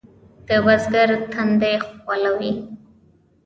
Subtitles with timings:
[0.47, 2.51] د بزګر تندی خوله وي.